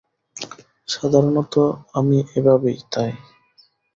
সাধারণত 0.87 1.53
আমি 1.93 2.17
এভাবেই 2.35 2.79
তাই। 2.91 3.11